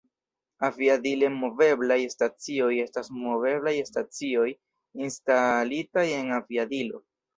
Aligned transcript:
Aviadile-moveblaj 0.67 1.97
stacioj 2.13 2.71
estas 2.85 3.11
moveblaj 3.17 3.75
stacioj 3.91 4.49
instalitaj 5.09 6.07
en 6.19 6.35
aviadilo. 6.41 7.03